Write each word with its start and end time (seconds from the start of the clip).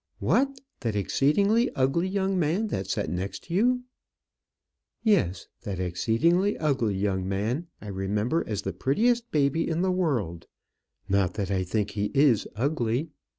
"What, 0.17 0.59
that 0.79 0.95
exceedingly 0.95 1.69
ugly 1.75 2.07
young 2.07 2.39
man 2.39 2.69
that 2.69 2.87
sat 2.89 3.07
next 3.07 3.43
to 3.43 3.53
you?" 3.53 3.83
"Yes. 5.03 5.45
That 5.61 5.79
exceedingly 5.79 6.57
ugly 6.57 6.95
young 6.95 7.29
man 7.29 7.67
I 7.83 7.89
remember 7.89 8.43
as 8.47 8.63
the 8.63 8.73
prettiest 8.73 9.29
baby 9.29 9.69
in 9.69 9.83
the 9.83 9.91
world 9.91 10.47
not 11.07 11.35
that 11.35 11.51
I 11.51 11.63
think 11.63 11.91
he 11.91 12.09
is 12.15 12.47
ugly. 12.55 13.11